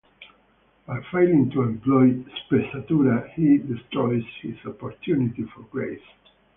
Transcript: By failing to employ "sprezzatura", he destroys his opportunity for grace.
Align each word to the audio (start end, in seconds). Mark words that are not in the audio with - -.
By 0.87 0.99
failing 1.11 1.51
to 1.51 1.61
employ 1.61 2.13
"sprezzatura", 2.47 3.29
he 3.35 3.59
destroys 3.59 4.23
his 4.41 4.57
opportunity 4.65 5.43
for 5.53 5.61
grace. 5.69 6.01